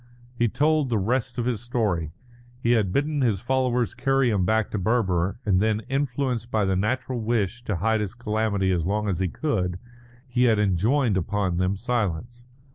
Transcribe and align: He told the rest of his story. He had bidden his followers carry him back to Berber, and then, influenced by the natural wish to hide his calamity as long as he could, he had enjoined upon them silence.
He 0.33 0.47
told 0.47 0.89
the 0.89 0.97
rest 0.97 1.37
of 1.37 1.45
his 1.45 1.61
story. 1.61 2.11
He 2.59 2.71
had 2.71 2.91
bidden 2.91 3.21
his 3.21 3.39
followers 3.39 3.93
carry 3.93 4.31
him 4.31 4.45
back 4.45 4.71
to 4.71 4.79
Berber, 4.79 5.37
and 5.45 5.59
then, 5.59 5.81
influenced 5.89 6.49
by 6.49 6.65
the 6.65 6.75
natural 6.75 7.21
wish 7.21 7.63
to 7.65 7.75
hide 7.75 8.01
his 8.01 8.15
calamity 8.15 8.71
as 8.71 8.87
long 8.87 9.07
as 9.07 9.19
he 9.19 9.27
could, 9.29 9.77
he 10.27 10.45
had 10.45 10.57
enjoined 10.57 11.17
upon 11.17 11.57
them 11.57 11.75
silence. 11.75 12.47